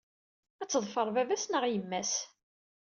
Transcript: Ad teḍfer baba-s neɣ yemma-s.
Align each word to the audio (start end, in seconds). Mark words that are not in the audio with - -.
Ad 0.61 0.67
teḍfer 0.69 1.07
baba-s 1.15 1.45
neɣ 1.47 1.63
yemma-s. 1.67 2.13